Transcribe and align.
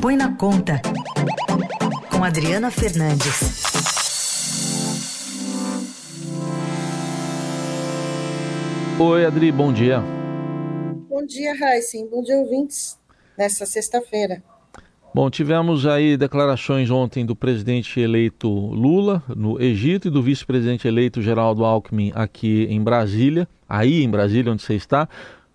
Põe 0.00 0.16
na 0.16 0.32
Conta, 0.36 0.80
com 2.08 2.22
Adriana 2.22 2.70
Fernandes. 2.70 3.64
Oi, 8.96 9.24
Adri, 9.24 9.50
bom 9.50 9.72
dia. 9.72 10.00
Bom 11.08 11.26
dia, 11.26 11.52
Heisen. 11.52 12.08
Bom 12.08 12.22
dia, 12.22 12.36
ouvintes, 12.36 12.96
nessa 13.36 13.66
sexta-feira. 13.66 14.40
Bom, 15.12 15.28
tivemos 15.28 15.84
aí 15.84 16.16
declarações 16.16 16.90
ontem 16.90 17.26
do 17.26 17.34
presidente 17.34 17.98
eleito 17.98 18.48
Lula 18.48 19.20
no 19.34 19.60
Egito 19.60 20.06
e 20.06 20.10
do 20.12 20.22
vice-presidente 20.22 20.86
eleito 20.86 21.20
Geraldo 21.20 21.64
Alckmin 21.64 22.12
aqui 22.14 22.68
em 22.70 22.80
Brasília, 22.80 23.48
aí 23.68 24.04
em 24.04 24.08
Brasília, 24.08 24.52
onde 24.52 24.62
você 24.62 24.74
está. 24.74 25.08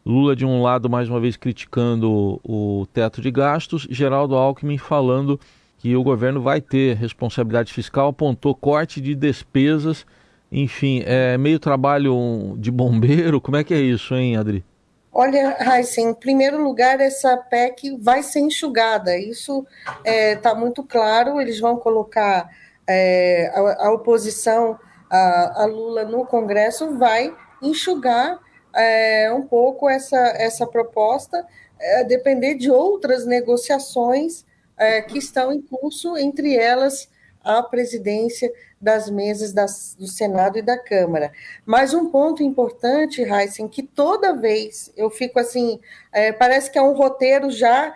Lula, 0.05 0.35
de 0.35 0.45
um 0.45 0.61
lado, 0.61 0.89
mais 0.89 1.09
uma 1.09 1.19
vez 1.19 1.37
criticando 1.37 2.39
o 2.43 2.85
teto 2.93 3.21
de 3.21 3.31
gastos, 3.31 3.87
Geraldo 3.89 4.35
Alckmin 4.35 4.77
falando 4.77 5.39
que 5.77 5.95
o 5.95 6.03
governo 6.03 6.41
vai 6.41 6.61
ter 6.61 6.95
responsabilidade 6.95 7.73
fiscal, 7.73 8.09
apontou 8.09 8.55
corte 8.55 9.01
de 9.01 9.15
despesas, 9.15 10.05
enfim, 10.51 11.03
é 11.05 11.37
meio 11.37 11.59
trabalho 11.59 12.55
de 12.57 12.69
bombeiro. 12.71 13.41
Como 13.41 13.57
é 13.57 13.63
que 13.63 13.73
é 13.73 13.79
isso, 13.79 14.13
hein, 14.15 14.37
Adri? 14.37 14.63
Olha, 15.11 15.57
Raíssa, 15.59 16.01
em 16.01 16.13
primeiro 16.13 16.63
lugar, 16.63 16.99
essa 16.99 17.37
PEC 17.37 17.97
vai 17.99 18.23
ser 18.23 18.39
enxugada. 18.39 19.17
Isso 19.17 19.65
está 19.81 19.99
é, 20.03 20.35
tá 20.35 20.55
muito 20.55 20.83
claro. 20.83 21.39
Eles 21.39 21.59
vão 21.59 21.77
colocar 21.77 22.49
é, 22.87 23.51
a, 23.53 23.87
a, 23.87 23.91
oposição 23.91 24.79
a, 25.09 25.63
a, 25.63 25.65
Lula 25.65 26.03
no 26.03 26.25
Congresso, 26.25 26.97
vai 26.97 27.33
enxugar 27.61 28.39
é, 28.75 29.31
um 29.31 29.43
pouco 29.43 29.89
essa, 29.89 30.17
essa 30.17 30.65
proposta, 30.65 31.45
é, 31.79 32.03
depender 32.03 32.55
de 32.55 32.71
outras 32.71 33.25
negociações 33.25 34.45
é, 34.77 35.01
que 35.01 35.17
estão 35.17 35.51
em 35.51 35.61
curso, 35.61 36.17
entre 36.17 36.55
elas 36.55 37.09
a 37.43 37.61
presidência 37.61 38.51
das 38.79 39.09
mesas 39.09 39.53
das, 39.53 39.95
do 39.97 40.07
Senado 40.07 40.57
e 40.57 40.61
da 40.61 40.77
Câmara. 40.77 41.31
Mas 41.65 41.93
um 41.93 42.09
ponto 42.09 42.41
importante, 42.41 43.21
Heisen, 43.21 43.67
que 43.67 43.83
toda 43.83 44.35
vez 44.35 44.91
eu 44.95 45.09
fico 45.09 45.39
assim, 45.39 45.79
é, 46.11 46.31
parece 46.31 46.71
que 46.71 46.77
é 46.77 46.81
um 46.81 46.93
roteiro 46.93 47.51
já 47.51 47.93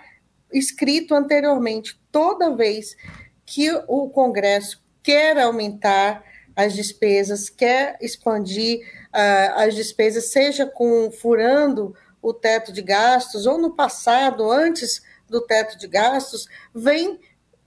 escrito 0.52 1.14
anteriormente, 1.14 2.00
toda 2.12 2.56
vez 2.56 2.96
que 3.46 3.72
o 3.88 4.10
Congresso 4.10 4.84
quer 5.02 5.38
aumentar 5.40 6.24
as 6.58 6.74
despesas, 6.74 7.52
quer 7.52 8.00
expandir 8.02 8.80
uh, 9.14 9.62
as 9.62 9.76
despesas, 9.76 10.32
seja 10.32 10.66
com 10.66 11.12
furando 11.12 11.96
o 12.20 12.34
teto 12.34 12.74
de 12.74 12.82
gastos, 12.82 13.46
ou 13.46 13.60
no 13.60 13.76
passado, 13.76 14.50
antes 14.50 15.04
do 15.30 15.40
teto 15.40 15.78
de 15.78 15.88
gastos, 15.88 16.48
vem, 16.74 17.20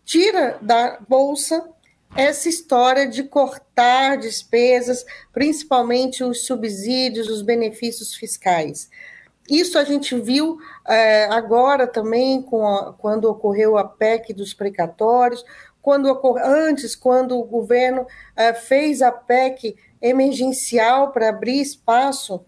tira 0.05 0.59
da 0.61 0.99
Bolsa 1.09 1.71
essa 2.17 2.49
história 2.49 3.07
de 3.07 3.23
cortar 3.23 4.17
despesas, 4.17 5.07
principalmente 5.33 6.25
os 6.25 6.45
subsídios, 6.45 7.29
os 7.29 7.43
benefícios 7.43 8.17
fiscais. 8.17 8.91
Isso 9.49 9.79
a 9.79 9.85
gente 9.85 10.19
viu 10.19 10.59
é, 10.87 11.27
agora 11.27 11.87
também, 11.87 12.45
a, 12.53 12.93
quando 12.99 13.27
ocorreu 13.27 13.79
a 13.79 13.85
PEC 13.85 14.33
dos 14.33 14.53
precatórios, 14.53 15.45
quando 15.83 16.09
antes, 16.39 16.95
quando 16.95 17.39
o 17.39 17.45
governo 17.45 18.07
é, 18.37 18.53
fez 18.53 19.03
a 19.03 19.11
PEC 19.11 19.77
emergencial 20.01 21.13
para 21.13 21.29
abrir 21.29 21.61
espaço 21.61 22.45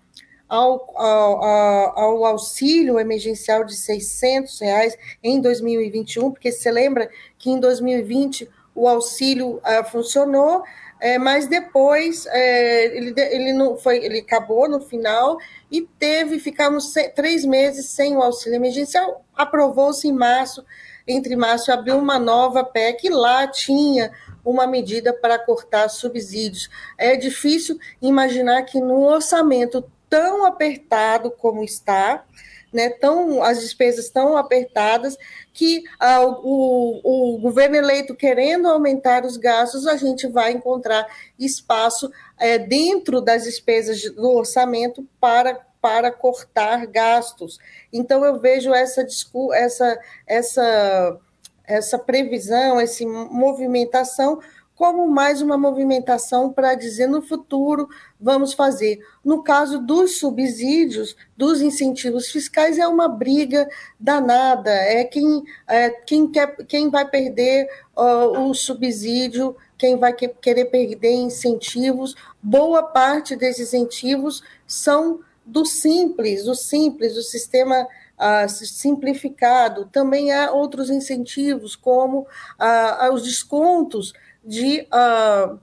ao, 0.48 0.92
ao, 0.94 1.98
ao, 1.98 2.24
auxílio 2.26 3.00
emergencial 3.00 3.64
de 3.64 3.74
600 3.74 4.60
reais 4.60 4.98
em 5.22 5.40
2021, 5.40 6.30
porque 6.30 6.52
você 6.52 6.70
lembra 6.70 7.10
que 7.38 7.50
em 7.50 7.58
2020 7.58 8.50
o 8.74 8.86
auxílio 8.86 9.56
uh, 9.56 9.84
funcionou, 9.90 10.62
é, 11.00 11.18
mas 11.18 11.46
depois 11.46 12.26
é, 12.26 12.96
ele, 12.96 13.14
ele, 13.16 13.52
não 13.52 13.76
foi, 13.76 14.04
ele 14.04 14.20
acabou 14.20 14.68
no 14.68 14.80
final 14.80 15.38
e 15.70 15.82
teve, 15.98 16.38
ficamos 16.38 16.92
se, 16.92 17.08
três 17.08 17.44
meses 17.44 17.88
sem 17.88 18.16
o 18.16 18.22
auxílio 18.22 18.56
emergencial. 18.56 19.24
Aprovou-se 19.34 20.06
em 20.06 20.12
março, 20.12 20.64
entre 21.06 21.36
março 21.36 21.70
e 21.70 21.72
abril, 21.72 21.98
uma 21.98 22.18
nova 22.18 22.64
PEC, 22.64 23.06
e 23.06 23.10
lá 23.10 23.46
tinha 23.46 24.12
uma 24.44 24.66
medida 24.66 25.12
para 25.12 25.38
cortar 25.38 25.88
subsídios. 25.88 26.68
É 26.98 27.16
difícil 27.16 27.78
imaginar 28.00 28.62
que 28.62 28.80
no 28.80 29.02
orçamento 29.02 29.84
tão 30.08 30.44
apertado 30.44 31.30
como 31.30 31.64
está, 31.64 32.24
né, 32.72 32.88
tão, 32.88 33.42
as 33.42 33.60
despesas 33.60 34.08
tão 34.08 34.36
apertadas, 34.36 35.16
que 35.52 35.84
ah, 36.00 36.24
o, 36.24 37.34
o 37.34 37.38
governo 37.38 37.76
eleito 37.76 38.14
querendo 38.14 38.66
aumentar 38.66 39.24
os 39.24 39.36
gastos, 39.36 39.86
a 39.86 39.96
gente 39.96 40.26
vai 40.26 40.52
encontrar 40.52 41.06
espaço 41.38 42.10
é, 42.38 42.58
dentro 42.58 43.20
das 43.20 43.44
despesas 43.44 44.02
do 44.14 44.30
orçamento 44.30 45.06
para, 45.20 45.60
para 45.82 46.12
cortar 46.12 46.86
gastos. 46.86 47.58
Então, 47.92 48.24
eu 48.24 48.40
vejo 48.40 48.72
essa, 48.72 49.04
essa, 49.52 49.98
essa, 50.26 51.18
essa 51.66 51.98
previsão, 51.98 52.80
essa 52.80 53.04
movimentação 53.04 54.40
como 54.74 55.06
mais 55.06 55.40
uma 55.40 55.56
movimentação 55.56 56.52
para 56.52 56.74
dizer 56.74 57.06
no 57.06 57.22
futuro 57.22 57.88
vamos 58.20 58.52
fazer. 58.52 58.98
No 59.24 59.42
caso 59.42 59.78
dos 59.78 60.18
subsídios, 60.18 61.14
dos 61.36 61.60
incentivos 61.60 62.28
fiscais, 62.30 62.78
é 62.78 62.88
uma 62.88 63.08
briga 63.08 63.68
danada. 64.00 64.72
É 64.72 65.04
quem, 65.04 65.42
é, 65.68 65.90
quem, 65.90 66.26
quer, 66.26 66.56
quem 66.66 66.90
vai 66.90 67.08
perder 67.08 67.68
uh, 67.96 68.40
o 68.40 68.54
subsídio, 68.54 69.54
quem 69.78 69.96
vai 69.96 70.12
que, 70.12 70.26
querer 70.26 70.64
perder 70.64 71.12
incentivos. 71.12 72.16
Boa 72.42 72.82
parte 72.82 73.36
desses 73.36 73.72
incentivos 73.72 74.42
são 74.66 75.20
do 75.44 75.64
simples, 75.64 76.44
do 76.44 76.54
simples, 76.54 77.14
do 77.14 77.22
sistema 77.22 77.86
uh, 78.18 78.48
simplificado. 78.48 79.86
Também 79.86 80.32
há 80.32 80.50
outros 80.50 80.90
incentivos, 80.90 81.76
como 81.76 82.20
uh, 82.20 83.12
os 83.12 83.22
descontos 83.22 84.12
de 84.44 84.86
uh, 84.92 85.58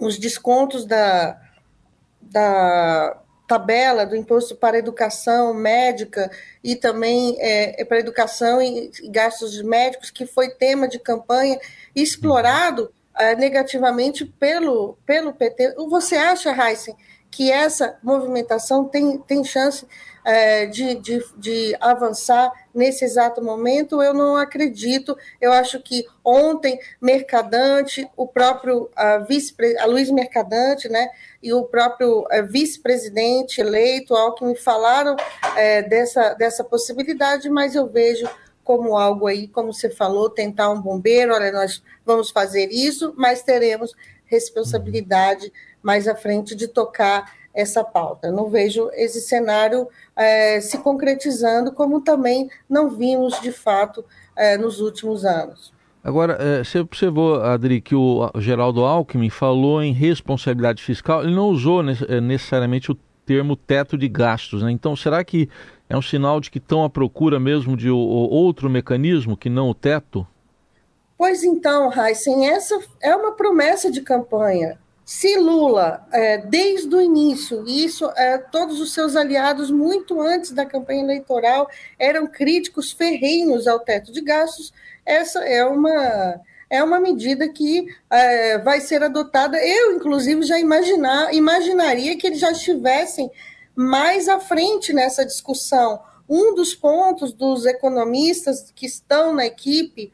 os 0.00 0.18
descontos 0.18 0.84
da, 0.84 1.40
da 2.20 3.18
tabela 3.46 4.04
do 4.04 4.14
imposto 4.14 4.54
para 4.54 4.78
educação 4.78 5.54
médica 5.54 6.30
e 6.62 6.76
também 6.76 7.34
é, 7.38 7.80
é 7.80 7.84
para 7.84 7.98
educação 7.98 8.60
e 8.60 8.90
gastos 9.08 9.60
médicos, 9.62 10.10
que 10.10 10.26
foi 10.26 10.50
tema 10.50 10.86
de 10.86 10.98
campanha 10.98 11.58
explorado 11.96 12.92
uh, 13.14 13.38
negativamente 13.38 14.24
pelo, 14.24 14.98
pelo 15.06 15.32
PT. 15.32 15.74
Você 15.88 16.16
acha, 16.16 16.50
Heisen, 16.50 16.94
que 17.30 17.50
essa 17.50 17.98
movimentação 18.02 18.84
tem, 18.84 19.18
tem 19.18 19.44
chance 19.44 19.86
é, 20.24 20.66
de, 20.66 20.94
de, 20.96 21.24
de 21.36 21.76
avançar 21.80 22.52
nesse 22.74 23.04
exato 23.04 23.42
momento, 23.42 24.02
eu 24.02 24.12
não 24.12 24.36
acredito. 24.36 25.16
Eu 25.40 25.52
acho 25.52 25.80
que 25.80 26.04
ontem, 26.24 26.78
Mercadante, 27.00 28.06
o 28.16 28.26
próprio 28.26 28.90
a 28.94 29.18
vice 29.18 29.54
a 29.78 29.86
Luiz 29.86 30.10
Mercadante, 30.10 30.88
né, 30.88 31.08
e 31.42 31.52
o 31.52 31.64
próprio 31.64 32.26
vice-presidente 32.50 33.60
eleito, 33.60 34.14
Alckmin, 34.14 34.54
falaram 34.54 35.16
é, 35.56 35.82
dessa, 35.82 36.34
dessa 36.34 36.62
possibilidade, 36.62 37.48
mas 37.48 37.74
eu 37.74 37.86
vejo 37.88 38.28
como 38.62 38.98
algo 38.98 39.26
aí, 39.26 39.48
como 39.48 39.72
você 39.72 39.88
falou, 39.88 40.28
tentar 40.28 40.68
um 40.68 40.82
bombeiro, 40.82 41.32
olha, 41.32 41.50
nós 41.50 41.82
vamos 42.04 42.28
fazer 42.28 42.68
isso, 42.70 43.14
mas 43.16 43.42
teremos 43.42 43.94
responsabilidade 44.28 45.52
mais 45.82 46.06
à 46.06 46.14
frente 46.14 46.54
de 46.54 46.68
tocar 46.68 47.32
essa 47.54 47.82
pauta. 47.82 48.30
não 48.30 48.48
vejo 48.48 48.88
esse 48.92 49.20
cenário 49.20 49.88
é, 50.14 50.60
se 50.60 50.78
concretizando, 50.78 51.72
como 51.72 52.00
também 52.00 52.48
não 52.68 52.88
vimos 52.90 53.40
de 53.40 53.50
fato 53.50 54.04
é, 54.36 54.56
nos 54.56 54.80
últimos 54.80 55.24
anos. 55.24 55.72
Agora, 56.04 56.38
é, 56.40 56.62
você 56.62 56.78
observou, 56.78 57.42
Adri, 57.42 57.80
que 57.80 57.94
o 57.94 58.30
Geraldo 58.36 58.84
Alckmin 58.84 59.30
falou 59.30 59.82
em 59.82 59.92
responsabilidade 59.92 60.82
fiscal, 60.82 61.24
ele 61.24 61.34
não 61.34 61.48
usou 61.48 61.82
necessariamente 61.82 62.92
o 62.92 62.98
termo 63.26 63.56
teto 63.56 63.98
de 63.98 64.08
gastos, 64.08 64.62
né? 64.62 64.70
Então, 64.70 64.94
será 64.94 65.22
que 65.24 65.50
é 65.88 65.96
um 65.96 66.02
sinal 66.02 66.40
de 66.40 66.50
que 66.50 66.58
estão 66.58 66.84
à 66.84 66.88
procura 66.88 67.40
mesmo 67.40 67.76
de 67.76 67.90
outro 67.90 68.70
mecanismo 68.70 69.36
que 69.36 69.50
não 69.50 69.68
o 69.68 69.74
teto? 69.74 70.26
Pois 71.18 71.42
então, 71.42 71.90
Heisen, 71.92 72.48
essa 72.48 72.78
é 73.02 73.14
uma 73.16 73.32
promessa 73.32 73.90
de 73.90 74.02
campanha. 74.02 74.78
Se 75.04 75.36
Lula, 75.36 76.06
é, 76.12 76.38
desde 76.38 76.94
o 76.94 77.00
início, 77.00 77.66
isso 77.66 78.08
é, 78.14 78.38
todos 78.38 78.80
os 78.80 78.94
seus 78.94 79.16
aliados, 79.16 79.68
muito 79.68 80.20
antes 80.20 80.52
da 80.52 80.64
campanha 80.64 81.02
eleitoral, 81.02 81.68
eram 81.98 82.28
críticos 82.28 82.92
ferrenhos 82.92 83.66
ao 83.66 83.80
teto 83.80 84.12
de 84.12 84.20
gastos, 84.20 84.72
essa 85.04 85.40
é 85.40 85.64
uma, 85.64 86.40
é 86.70 86.84
uma 86.84 87.00
medida 87.00 87.48
que 87.48 87.88
é, 88.08 88.58
vai 88.58 88.80
ser 88.80 89.02
adotada. 89.02 89.58
Eu, 89.58 89.96
inclusive, 89.96 90.42
já 90.42 90.60
imaginar, 90.60 91.34
imaginaria 91.34 92.16
que 92.16 92.28
eles 92.28 92.38
já 92.38 92.52
estivessem 92.52 93.28
mais 93.74 94.28
à 94.28 94.38
frente 94.38 94.92
nessa 94.92 95.26
discussão, 95.26 96.00
um 96.28 96.54
dos 96.54 96.76
pontos 96.76 97.32
dos 97.32 97.66
economistas 97.66 98.70
que 98.70 98.86
estão 98.86 99.34
na 99.34 99.46
equipe 99.46 100.12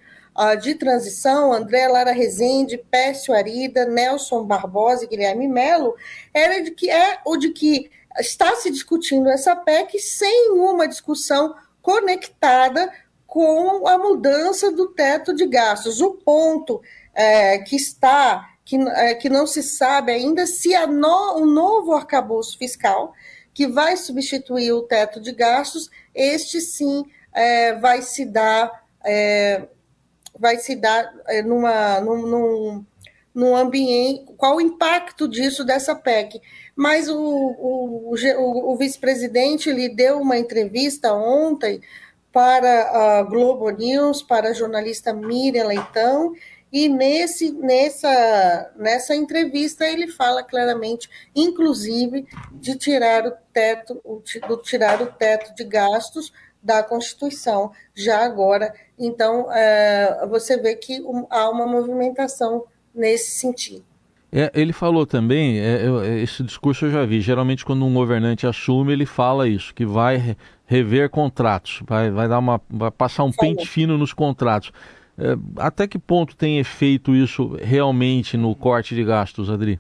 de 0.61 0.75
transição, 0.75 1.53
André 1.53 1.87
Lara 1.87 2.13
Rezende, 2.13 2.77
Pécio 2.77 3.33
Arida, 3.35 3.85
Nelson 3.87 4.45
Barbosa 4.45 5.05
e 5.05 5.09
Guilherme 5.09 5.47
Melo, 5.47 5.95
era 6.33 6.61
de 6.61 6.73
que 6.73 6.91
é 6.91 7.21
o 7.25 7.37
de 7.37 7.51
que 7.51 7.91
está 8.19 8.55
se 8.57 8.71
discutindo 8.71 9.29
essa 9.29 9.55
PEC 9.57 9.99
sem 9.99 10.51
uma 10.51 10.87
discussão 10.87 11.55
conectada 11.81 12.93
com 13.27 13.87
a 13.87 13.99
mudança 13.99 14.71
do 14.71 14.89
teto 14.89 15.35
de 15.35 15.47
gastos. 15.47 16.01
O 16.01 16.13
ponto 16.15 16.81
é, 17.15 17.59
que 17.59 17.77
está, 17.77 18.49
que, 18.65 18.77
é, 18.77 19.15
que 19.15 19.29
não 19.29 19.47
se 19.47 19.63
sabe 19.63 20.13
ainda 20.13 20.47
se 20.47 20.75
no, 20.87 21.39
o 21.39 21.47
novo 21.47 21.93
arcabouço 21.93 22.57
fiscal, 22.57 23.13
que 23.53 23.67
vai 23.67 23.97
substituir 23.97 24.73
o 24.73 24.83
teto 24.83 25.21
de 25.21 25.33
gastos, 25.33 25.91
este 26.15 26.61
sim 26.61 27.05
é, 27.33 27.75
vai 27.75 28.03
se 28.03 28.25
dar, 28.25 28.85
é, 29.05 29.67
vai 30.39 30.59
se 30.59 30.77
dar 30.77 31.13
é, 31.27 31.43
numa, 31.43 32.01
num, 32.01 32.27
num, 32.27 32.85
num 33.35 33.57
ambiente, 33.57 34.25
qual 34.37 34.57
o 34.57 34.61
impacto 34.61 35.29
disso 35.29 35.65
dessa 35.65 35.95
PEC. 35.95 36.41
Mas 36.77 37.09
o, 37.09 37.19
o, 37.19 38.15
o, 38.15 38.73
o 38.73 38.77
vice-presidente 38.77 39.73
lhe 39.73 39.89
deu 39.89 40.21
uma 40.21 40.39
entrevista 40.39 41.13
ontem 41.13 41.81
para 42.33 43.19
a 43.19 43.23
Globo 43.23 43.71
News, 43.71 44.23
para 44.23 44.49
a 44.49 44.53
jornalista 44.53 45.13
Miriam 45.13 45.69
Leitão, 45.69 46.35
e 46.73 46.89
nesse, 46.89 47.53
nessa, 47.53 48.73
nessa 48.75 49.15
entrevista 49.15 49.87
ele 49.87 50.09
fala 50.09 50.43
claramente, 50.43 51.09
inclusive, 51.33 52.27
de 52.51 52.77
tirar 52.77 53.25
o 53.25 53.33
teto, 53.53 54.03
do 54.49 54.57
tirar 54.57 55.01
o 55.01 55.07
teto 55.07 55.55
de 55.55 55.63
gastos 55.63 56.33
da 56.65 56.83
Constituição, 56.83 57.71
já 57.95 58.25
agora. 58.25 58.75
Então, 58.99 59.53
é, 59.53 60.27
você 60.27 60.57
vê 60.57 60.75
que 60.75 61.05
há 61.29 61.51
uma 61.51 61.67
movimentação 61.67 62.65
nesse 62.95 63.39
sentido. 63.39 63.85
É, 64.33 64.51
ele 64.53 64.73
falou 64.73 65.07
também, 65.07 65.61
é, 65.61 65.85
é, 65.85 66.21
esse 66.21 66.43
discurso 66.43 66.87
eu 66.87 66.91
já 66.91 67.05
vi, 67.05 67.21
geralmente 67.21 67.65
quando 67.65 67.85
um 67.85 67.95
governante 67.95 68.49
assume, 68.49 68.93
ele 68.93 69.07
fala 69.07 69.47
isso, 69.47 69.73
que 69.73 69.87
vai 69.87 70.37
rever 70.67 71.09
contratos, 71.09 71.81
vai, 71.87 72.11
vai, 72.11 72.27
dar 72.27 72.41
uma, 72.41 72.61
vai 72.69 72.91
passar 72.91 73.23
um 73.23 73.33
falou. 73.33 73.55
pente 73.55 73.69
fino 73.69 73.97
nos 73.97 74.13
contratos. 74.13 74.73
É, 75.17 75.37
até 75.57 75.87
que 75.87 76.01
ponto 76.01 76.35
tem 76.35 76.59
efeito 76.59 77.15
isso 77.15 77.57
realmente 77.63 78.37
no 78.37 78.57
corte 78.57 78.97
de 78.97 79.05
gastos, 79.05 79.49
Adri? 79.49 79.79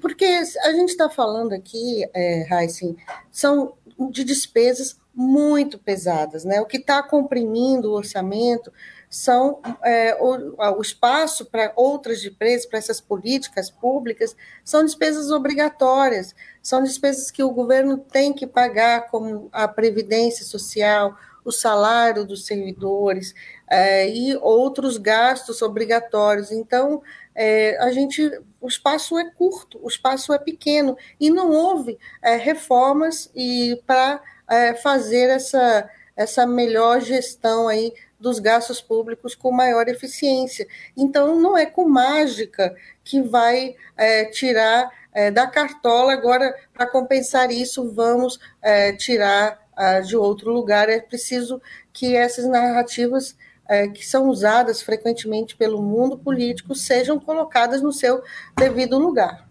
Porque 0.00 0.24
a 0.24 0.72
gente 0.72 0.90
está 0.90 1.10
falando 1.10 1.52
aqui, 1.52 2.08
é, 2.14 2.46
Heisen, 2.50 2.96
são 3.30 3.74
de 4.10 4.24
despesas 4.24 4.96
muito 5.14 5.78
pesadas, 5.78 6.44
né? 6.44 6.60
O 6.60 6.66
que 6.66 6.76
está 6.76 7.02
comprimindo 7.02 7.90
o 7.90 7.94
orçamento 7.94 8.72
são 9.08 9.60
é, 9.82 10.16
o, 10.20 10.54
o, 10.78 10.80
espaço 10.80 11.44
para 11.46 11.72
outras 11.74 12.20
despesas, 12.20 12.64
para 12.64 12.78
essas 12.78 13.00
políticas 13.00 13.68
públicas, 13.68 14.36
são 14.64 14.84
despesas 14.84 15.32
obrigatórias, 15.32 16.34
são 16.62 16.82
despesas 16.82 17.28
que 17.30 17.42
o 17.42 17.50
governo 17.50 17.98
tem 17.98 18.32
que 18.32 18.46
pagar, 18.46 19.10
como 19.10 19.48
a 19.50 19.66
previdência 19.66 20.44
social, 20.44 21.16
o 21.44 21.50
salário 21.50 22.24
dos 22.24 22.46
servidores 22.46 23.34
é, 23.68 24.08
e 24.08 24.36
outros 24.36 24.96
gastos 24.96 25.60
obrigatórios. 25.60 26.52
Então, 26.52 27.02
é, 27.34 27.76
a 27.78 27.90
gente, 27.90 28.30
o 28.60 28.68
espaço 28.68 29.18
é 29.18 29.30
curto, 29.30 29.80
o 29.82 29.88
espaço 29.88 30.32
é 30.32 30.38
pequeno 30.38 30.96
e 31.18 31.30
não 31.30 31.50
houve 31.50 31.98
é, 32.22 32.36
reformas 32.36 33.30
e 33.34 33.80
para 33.86 34.22
é, 34.50 34.74
fazer 34.74 35.30
essa, 35.30 35.88
essa 36.16 36.46
melhor 36.46 37.00
gestão 37.00 37.68
aí 37.68 37.94
dos 38.18 38.38
gastos 38.38 38.80
públicos 38.80 39.34
com 39.34 39.50
maior 39.50 39.88
eficiência. 39.88 40.66
Então, 40.96 41.40
não 41.40 41.56
é 41.56 41.64
com 41.64 41.88
mágica 41.88 42.74
que 43.02 43.22
vai 43.22 43.74
é, 43.96 44.26
tirar 44.26 44.90
é, 45.12 45.30
da 45.30 45.46
cartola, 45.46 46.12
agora, 46.12 46.54
para 46.74 46.86
compensar 46.86 47.50
isso, 47.50 47.90
vamos 47.92 48.38
é, 48.60 48.92
tirar 48.92 49.58
de 50.06 50.14
outro 50.14 50.52
lugar. 50.52 50.90
É 50.90 51.00
preciso 51.00 51.58
que 51.90 52.14
essas 52.14 52.44
narrativas 52.44 53.34
é, 53.70 53.86
que 53.86 54.04
são 54.04 54.28
usadas 54.28 54.82
frequentemente 54.82 55.56
pelo 55.56 55.80
mundo 55.80 56.18
político 56.18 56.74
sejam 56.74 57.20
colocadas 57.20 57.80
no 57.80 57.92
seu 57.92 58.20
devido 58.58 58.98
lugar. 58.98 59.48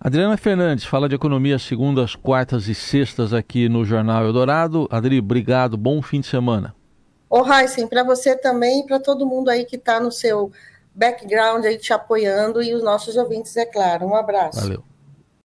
Adriana 0.00 0.36
Fernandes 0.36 0.84
fala 0.84 1.08
de 1.08 1.16
economia 1.16 1.58
segundas, 1.58 2.14
quartas 2.14 2.68
e 2.68 2.74
sextas 2.74 3.32
aqui 3.32 3.68
no 3.68 3.84
Jornal 3.84 4.24
Eldorado. 4.24 4.86
Adri, 4.92 5.18
obrigado, 5.18 5.76
bom 5.76 6.00
fim 6.00 6.20
de 6.20 6.28
semana. 6.28 6.72
Ô, 7.28 7.44
Heisen, 7.44 7.88
para 7.88 8.04
você 8.04 8.36
também 8.36 8.80
e 8.80 8.86
para 8.86 9.00
todo 9.00 9.26
mundo 9.26 9.48
aí 9.48 9.64
que 9.64 9.74
está 9.74 9.98
no 9.98 10.12
seu 10.12 10.52
background 10.94 11.64
aí 11.64 11.76
te 11.78 11.92
apoiando 11.92 12.62
e 12.62 12.72
os 12.74 12.82
nossos 12.82 13.16
ouvintes, 13.16 13.56
é 13.56 13.66
claro. 13.66 14.06
Um 14.06 14.14
abraço. 14.14 14.60
Valeu. 14.60 14.84